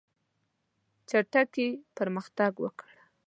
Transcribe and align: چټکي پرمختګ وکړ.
چټکي 1.09 1.67
پرمختګ 1.97 2.51
وکړ. 2.63 2.91